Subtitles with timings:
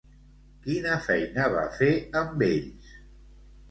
[0.63, 1.93] Quina feina va fer
[2.25, 3.01] amb ells?